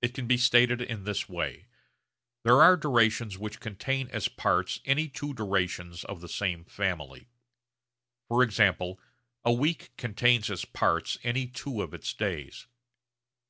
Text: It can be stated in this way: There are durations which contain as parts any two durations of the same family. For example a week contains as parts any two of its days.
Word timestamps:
It 0.00 0.14
can 0.14 0.26
be 0.26 0.38
stated 0.38 0.80
in 0.80 1.04
this 1.04 1.28
way: 1.28 1.66
There 2.42 2.62
are 2.62 2.74
durations 2.74 3.36
which 3.36 3.60
contain 3.60 4.08
as 4.08 4.26
parts 4.26 4.80
any 4.86 5.08
two 5.10 5.34
durations 5.34 6.04
of 6.04 6.22
the 6.22 6.26
same 6.30 6.64
family. 6.64 7.28
For 8.28 8.42
example 8.42 8.98
a 9.44 9.52
week 9.52 9.90
contains 9.98 10.48
as 10.50 10.64
parts 10.64 11.18
any 11.22 11.48
two 11.48 11.82
of 11.82 11.92
its 11.92 12.14
days. 12.14 12.66